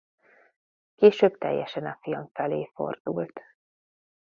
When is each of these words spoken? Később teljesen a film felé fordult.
Később 0.95 1.37
teljesen 1.37 1.85
a 1.85 1.97
film 2.01 2.29
felé 2.33 2.71
fordult. 2.73 3.41